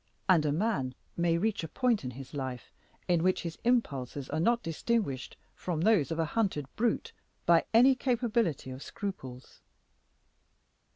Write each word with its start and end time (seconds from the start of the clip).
And 0.27 0.47
a 0.47 0.51
man 0.51 0.95
may 1.15 1.37
reach 1.37 1.63
a 1.63 1.67
point 1.67 2.03
in 2.03 2.09
his 2.17 2.33
life 2.33 2.73
in 3.07 3.21
which 3.21 3.43
his 3.43 3.59
impulses 3.63 4.31
are 4.31 4.39
not 4.39 4.63
distinguished 4.63 5.37
from 5.53 5.81
those 5.81 6.09
of 6.09 6.17
a 6.17 6.25
hunted 6.33 6.65
brute 6.75 7.11
by 7.45 7.65
any 7.71 7.93
capability 7.93 8.71
of 8.71 8.81
scruples. 8.81 9.61